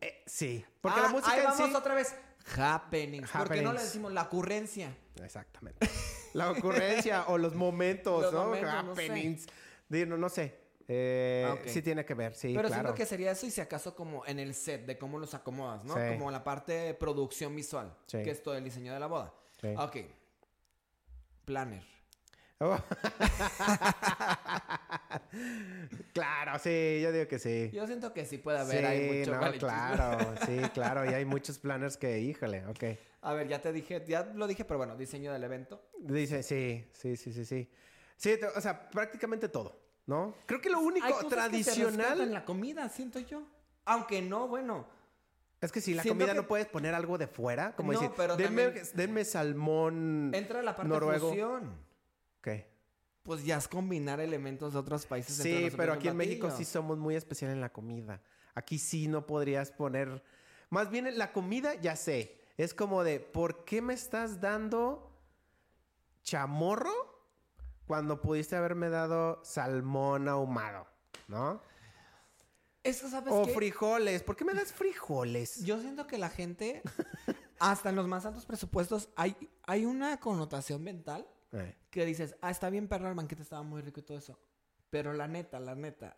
[0.00, 0.64] Eh, sí.
[0.80, 1.74] Porque Ah, la música ahí en vamos sí...
[1.74, 2.14] otra vez.
[2.56, 3.30] Happenings.
[3.30, 3.82] ¿Por qué no le Happenings.
[3.82, 4.96] decimos la ocurrencia?
[5.22, 5.88] Exactamente.
[6.34, 8.44] La ocurrencia o los momentos, Los ¿no?
[8.44, 9.02] momentos, no sé.
[9.06, 9.46] Happenings.
[9.88, 10.56] No, no sé.
[10.86, 11.62] Eh.
[11.66, 12.74] Sí tiene que ver, sí, Pero claro.
[12.84, 15.84] siento que sería eso y si acaso como en el set de cómo los acomodas,
[15.84, 15.94] ¿no?
[15.94, 16.00] Sí.
[16.16, 18.22] Como la parte de producción visual, Sí.
[18.22, 19.34] que es todo el diseño de la boda.
[19.60, 19.68] Sí.
[19.76, 19.96] Ok.
[21.44, 21.82] Planner.
[22.60, 22.78] Oh.
[26.12, 27.70] Claro, sí, yo digo que sí.
[27.72, 31.04] Yo siento que sí puede haber sí, ahí mucho no, claro, sí, claro.
[31.04, 32.84] Y hay muchos planners que, híjole, ok.
[33.22, 35.88] A ver, ya te dije, ya lo dije, pero bueno, diseño del evento.
[36.00, 37.70] Dice, sí, sí, sí, sí, sí.
[38.16, 40.34] Sí, o sea, prácticamente todo, ¿no?
[40.46, 43.42] Creo que lo único Hay cosas que se tradicional en la comida, siento yo.
[43.84, 44.86] Aunque no, bueno.
[45.60, 48.00] es que si la Siento comida que- no puedes poner algo de fuera, como No,
[48.00, 51.28] decir, pero denme, también- denme salmón Entra la parte noruego.
[51.28, 51.86] fusión.
[52.38, 52.48] Ok.
[53.22, 55.36] Pues ya es combinar elementos de otros países.
[55.36, 58.22] Sí, pero aquí en México sí somos muy especiales en la comida.
[58.54, 60.22] Aquí sí no podrías poner.
[60.70, 62.40] Más bien en la comida, ya sé.
[62.56, 65.12] Es como de, ¿por qué me estás dando
[66.22, 66.92] chamorro
[67.86, 70.86] cuando pudiste haberme dado salmón ahumado?
[71.28, 71.62] ¿No?
[72.82, 73.52] Es que, ¿sabes O qué?
[73.52, 74.22] frijoles.
[74.22, 75.62] ¿Por qué me das frijoles?
[75.64, 76.82] Yo siento que la gente,
[77.58, 82.50] hasta en los más altos presupuestos, hay, hay una connotación mental Eh, que dices, ah,
[82.50, 84.38] está bien perro el banquete, estaba muy rico y todo eso.
[84.90, 86.16] Pero la neta, la neta,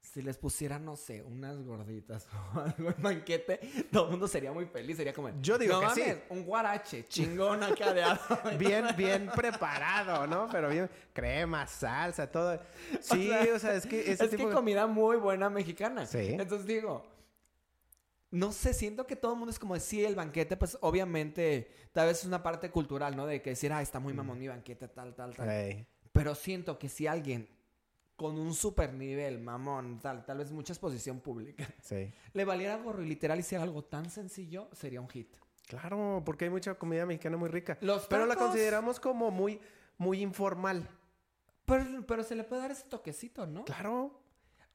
[0.00, 3.60] si les pusieran, no sé, unas gorditas o algo en banquete,
[3.92, 4.96] todo el mundo sería muy feliz.
[4.96, 6.00] Sería como, Yo digo "No que sí".
[6.00, 8.02] mames, un guarache, chingón acá de.
[8.58, 10.48] Bien, bien preparado, ¿no?
[10.50, 12.60] Pero bien, crema, salsa, todo.
[13.02, 16.06] Sí, o sea, es que ese es tipo que comida muy buena mexicana.
[16.06, 16.18] Sí.
[16.38, 17.04] Entonces digo,
[18.30, 22.06] no sé, siento que todo el mundo es como, sí, el banquete, pues obviamente, tal
[22.08, 23.26] vez es una parte cultural, ¿no?
[23.26, 25.86] De que decir, ah, está muy mamón mi banquete, tal, tal, tal.
[26.12, 27.48] Pero siento que si alguien
[28.16, 32.12] con un super nivel, mamón, tal, tal vez mucha exposición pública, sí.
[32.34, 35.34] le valiera gorro y literal hiciera algo tan sencillo, sería un hit.
[35.66, 37.78] Claro, porque hay mucha comida mexicana muy rica.
[37.80, 39.60] Los Pero la tacos- consideramos como muy,
[39.98, 40.88] muy informal.
[41.64, 43.64] Pero, pero se le puede dar ese toquecito, ¿no?
[43.64, 44.20] Claro.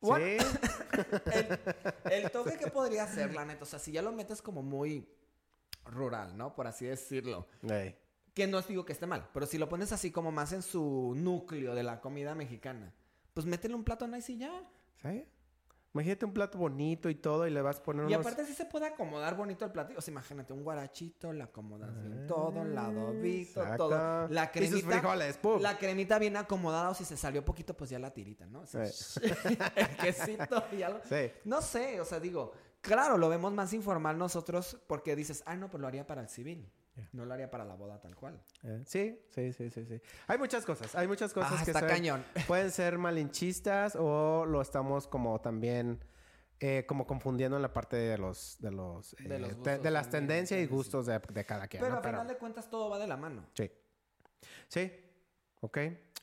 [0.01, 0.19] What?
[0.19, 0.37] Sí.
[1.33, 1.59] el,
[2.11, 3.63] el toque que podría ser, la neta.
[3.63, 5.07] O sea, si ya lo metes como muy
[5.85, 6.55] rural, ¿no?
[6.55, 7.47] Por así decirlo.
[8.33, 10.61] Que no os digo que esté mal, pero si lo pones así como más en
[10.61, 12.93] su núcleo de la comida mexicana,
[13.33, 14.61] pues métele un plato nice y ya.
[15.01, 15.25] ¿Sí?
[15.95, 18.19] Imagínate un plato bonito y todo y le vas a poner Y unos...
[18.19, 19.97] aparte sí se puede acomodar bonito el platillo.
[19.97, 23.87] O sea, imagínate un guarachito, le acomodas bien todo, el adobito, Exacto.
[23.89, 24.27] todo.
[24.27, 24.87] La Y sus cremita.
[24.99, 25.61] frijoles, ¡pum!
[25.61, 28.63] La cremita bien acomodada o si se salió poquito, pues ya la tirita, ¿no?
[28.73, 28.91] Eh.
[29.77, 30.99] el quesito y algo.
[31.07, 31.31] Sí.
[31.45, 35.69] No sé, o sea, digo, claro, lo vemos más informal nosotros porque dices, ah, no,
[35.69, 36.69] pues lo haría para el civil.
[37.11, 38.41] No lo haría para la boda tal cual.
[38.63, 40.01] Eh, sí, sí, sí, sí, sí.
[40.27, 42.25] Hay muchas cosas, hay muchas cosas Ah, que son- cañón.
[42.47, 45.99] pueden ser malinchistas o lo estamos como también
[46.61, 49.83] eh, como confundiendo en la parte de los de los, De eh, los te- gustos
[49.83, 51.81] de las tendencias y gustos de, de cada quien.
[51.83, 51.97] Pero ¿no?
[52.01, 53.45] al final de cuentas todo va de la mano.
[53.53, 53.69] Sí.
[54.69, 54.91] Sí.
[55.61, 55.77] Ok.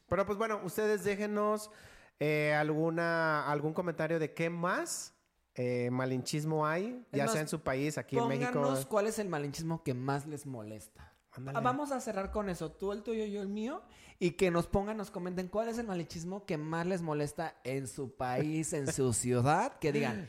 [0.08, 1.70] Pero pues bueno, ustedes déjenos
[2.18, 5.11] eh, alguna, algún comentario de qué más
[5.54, 8.88] eh, malinchismo hay, ya sea en su país, aquí en Pónganos México.
[8.88, 11.12] cuál es el malinchismo que más les molesta.
[11.32, 11.58] Ándale.
[11.58, 12.70] Ah, Vamos a cerrar con eso.
[12.72, 13.82] Tú el tuyo, yo el mío.
[14.18, 17.86] Y que nos pongan, nos comenten cuál es el malinchismo que más les molesta en
[17.88, 19.78] su país, en su ciudad.
[19.78, 20.28] Que digan,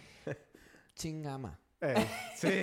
[0.95, 1.59] chingama.
[1.81, 2.07] Eh,
[2.37, 2.61] sí.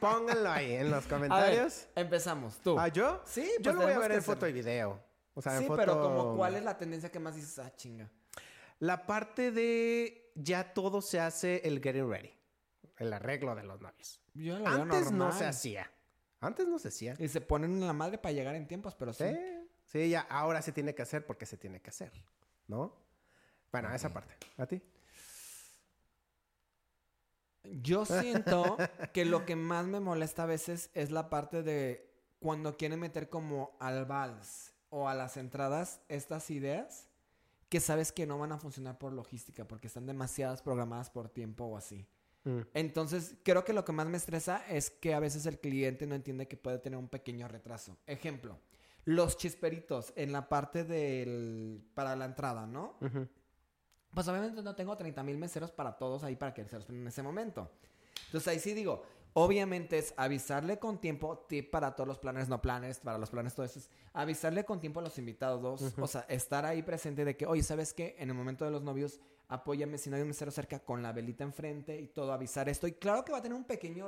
[0.00, 1.86] Pónganlo ahí en los ver, comentarios.
[1.96, 2.58] empezamos.
[2.58, 2.78] Tú.
[2.78, 3.20] ¿Ah, yo?
[3.26, 5.02] Sí, Yo pues lo voy a ver en foto y video.
[5.34, 5.76] O sea, en sí, foto...
[5.78, 8.08] pero como cuál es la tendencia que más dices, ah, chinga.
[8.78, 12.32] La parte de ya todo se hace el getting ready.
[12.96, 14.20] El arreglo de los novios.
[14.34, 15.90] Yo lo Antes no se hacía.
[16.40, 17.14] Antes no se hacía.
[17.18, 19.24] Y se ponen en la madre para llegar en tiempos, pero sí.
[19.24, 19.36] Sí,
[19.84, 22.12] sí, ya ahora se tiene que hacer porque se tiene que hacer,
[22.68, 22.96] ¿no?
[23.72, 24.34] Bueno, esa parte.
[24.56, 24.80] ¿A ti?
[27.64, 28.76] Yo siento
[29.12, 33.30] que lo que más me molesta a veces es la parte de cuando quieren meter
[33.30, 37.08] como al vals o a las entradas estas ideas
[37.68, 41.64] que sabes que no van a funcionar por logística porque están demasiadas programadas por tiempo
[41.64, 42.06] o así.
[42.44, 46.06] Mm, Entonces, creo que lo que más me estresa es que a veces el cliente
[46.06, 47.96] no entiende que puede tener un pequeño retraso.
[48.06, 48.58] Ejemplo,
[49.04, 52.96] los chisperitos en la parte del para la entrada, ¿no?
[54.12, 57.06] Pues obviamente no tengo 30 mil meseros para todos ahí para que se los en
[57.06, 57.70] ese momento.
[58.26, 59.02] Entonces ahí sí digo,
[59.34, 63.54] obviamente es avisarle con tiempo, tip para todos los planes, no planes, para los planes
[63.54, 67.36] todo eso, es avisarle con tiempo a los invitados, o sea, estar ahí presente de
[67.36, 68.16] que, oye, ¿sabes qué?
[68.18, 71.12] En el momento de los novios, apóyame si no hay un mesero cerca con la
[71.12, 72.86] velita enfrente y todo, avisar esto.
[72.86, 74.06] Y claro que va a tener un pequeño,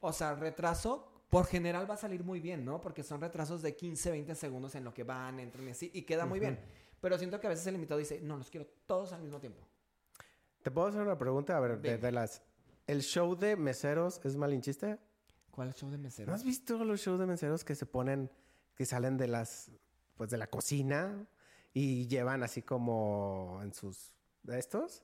[0.00, 1.12] o sea, retraso.
[1.28, 2.80] Por general va a salir muy bien, ¿no?
[2.80, 6.02] Porque son retrasos de 15, 20 segundos en lo que van, entran y así, y
[6.02, 6.58] queda muy bien.
[7.02, 9.62] Pero siento que a veces el invitado dice, no, los quiero todos al mismo tiempo.
[10.62, 11.54] ¿Te puedo hacer una pregunta?
[11.54, 12.42] A ver, de las...
[12.88, 14.98] ¿El show de meseros es malinchista?
[15.50, 16.30] ¿Cuál show de mesero?
[16.30, 18.30] ¿No has visto los shows de meseros que se ponen,
[18.74, 19.70] que salen de las,
[20.16, 21.28] pues de la cocina
[21.74, 25.02] y llevan así como en sus, de estos?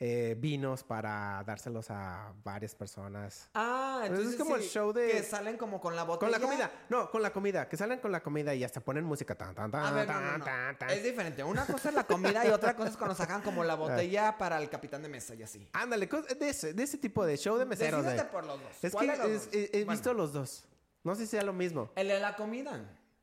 [0.00, 3.48] Eh, vinos para dárselos a varias personas.
[3.54, 6.38] Ah, Entonces es como el sí, show de- Que salen como con la Con botella.
[6.38, 6.70] la comida.
[6.88, 7.68] No, con la comida.
[7.68, 9.34] Que salen con la comida y hasta ponen música.
[9.34, 10.86] Tan, tan, tan, A ver, no, no, no.
[10.88, 11.42] Es diferente.
[11.42, 14.60] Una cosa es la comida y otra cosa es cuando sacan como la botella para
[14.62, 15.68] el capitán de mesa y así.
[15.72, 18.04] Ándale, de ese, de ese tipo de show de meseros.
[18.04, 18.70] Decídete por los dos.
[18.84, 19.48] Es ¿Cuál que es- dos?
[19.54, 19.90] he, he Bueno.
[19.92, 20.64] visto los dos.
[21.02, 21.90] No sé si sea lo mismo.
[21.96, 22.80] El de la comida.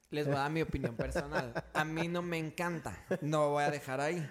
[0.09, 1.53] Les voy a dar mi opinión personal.
[1.73, 2.97] A mí no me encanta.
[3.21, 4.27] No voy a dejar ahí.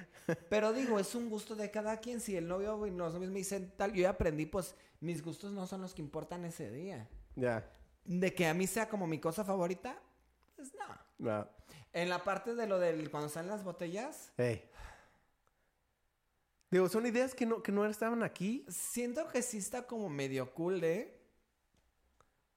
[0.48, 2.20] Pero digo, es un gusto de cada quien.
[2.20, 5.52] Si el novio y los novios me dicen tal, yo ya aprendí, pues mis gustos
[5.52, 7.08] no son los que importan ese día.
[7.36, 7.70] Ya.
[8.04, 10.00] De que a mí sea como mi cosa favorita,
[10.56, 10.86] pues no.
[11.18, 11.48] No.
[11.92, 14.68] En la parte de lo del cuando salen las botellas, Ey.
[16.70, 18.64] Digo, son ideas que no, que no estaban aquí.
[18.68, 21.23] siento que sí está como medio cool, ¿eh?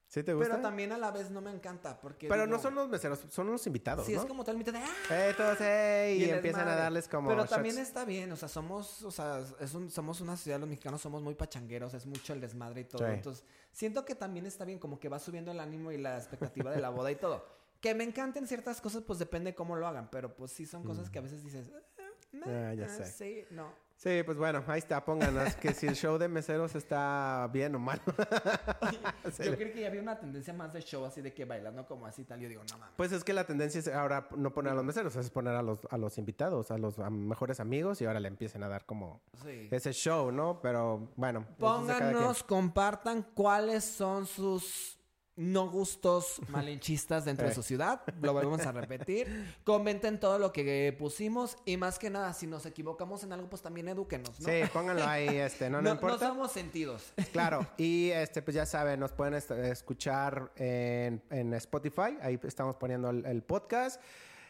[0.08, 0.48] ¿Sí te gusta?
[0.52, 2.00] Pero también a la vez no me encanta.
[2.00, 4.20] Porque Pero digo, no son los meseros, son los invitados, Sí, ¿no?
[4.22, 4.78] es como tal mitad de.
[4.78, 5.34] ¡ah!
[5.36, 7.50] Todos, ey, y, empiezan a darles como Pero shots.
[7.50, 11.02] también está bien, o sea, somos, o sea, es un- somos una ciudad, los mexicanos
[11.02, 13.06] somos muy pachangueros, es mucho el desmadre y todo.
[13.06, 13.12] Sí.
[13.12, 16.70] Entonces, siento que también está bien, como que va subiendo el ánimo y la expectativa
[16.70, 17.44] de la boda y todo.
[17.80, 21.10] Que me encanten ciertas cosas, pues depende cómo lo hagan, pero pues sí son cosas
[21.10, 23.04] que a veces dices, "Eh, Ah, ya eh, sé.
[23.06, 23.72] Sí, no.
[23.98, 27.80] Sí, pues bueno, ahí está, pónganos que si el show de meseros está bien o
[27.80, 28.00] mal.
[29.44, 32.06] Yo creo que ya había una tendencia más de show así de que bailando como
[32.06, 32.38] así tal.
[32.38, 32.94] Yo digo, no mames.
[32.96, 35.62] Pues es que la tendencia es ahora no poner a los meseros, es poner a
[35.62, 38.86] los, a los invitados, a los a mejores amigos y ahora le empiecen a dar
[38.86, 39.66] como Sí.
[39.72, 40.60] ese show, ¿no?
[40.62, 41.44] Pero bueno.
[41.58, 44.97] Pónganos, compartan cuáles son sus
[45.38, 48.02] no gustos malinchistas dentro de su ciudad.
[48.20, 49.54] Lo volvemos a repetir.
[49.64, 51.56] Comenten todo lo que pusimos.
[51.64, 54.46] Y más que nada, si nos equivocamos en algo, pues también edúquenos, ¿no?
[54.48, 56.28] Sí, pónganlo ahí, este, no, no, importa.
[56.28, 57.12] somos sentidos.
[57.32, 62.76] Claro, y este, pues ya saben, nos pueden est- escuchar en, en Spotify, ahí estamos
[62.76, 64.00] poniendo el, el podcast.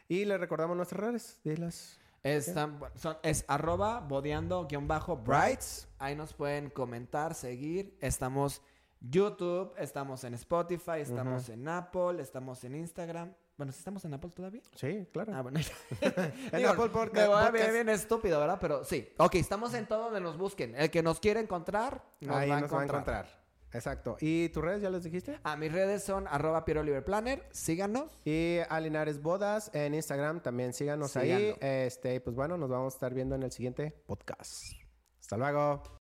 [0.09, 1.98] Y les recordamos nuestras redes, dilas.
[2.22, 5.87] Están, son- es arroba bodeando-brights.
[5.98, 7.96] Ahí nos pueden comentar, seguir.
[8.01, 8.62] Estamos
[9.00, 13.32] YouTube, estamos en Spotify, estamos en Apple, estamos en Instagram.
[13.56, 14.62] Bueno, ¿sí estamos en Apple todavía?
[14.76, 15.32] Sí, claro.
[15.34, 15.58] Ah, bueno.
[16.00, 18.58] En Digo, Apple Podcast- Me voy a ver bien estúpido, ¿verdad?
[18.61, 19.08] Pero sí.
[19.18, 20.74] Ok, estamos en todo donde nos busquen.
[20.76, 23.26] El que nos quiera encontrar, nos, ahí va, a nos va a encontrar.
[23.72, 24.16] Exacto.
[24.20, 25.38] ¿Y tus redes ya les dijiste?
[25.42, 27.46] A mis redes son arroba Planner.
[27.50, 28.18] Síganos.
[28.24, 31.30] Y a Linares Bodas en Instagram también síganos ahí.
[31.30, 31.56] Síganlo.
[31.61, 34.72] Este, pues bueno, nos vamos a estar viendo en el siguiente podcast.
[35.20, 35.82] Hasta luego.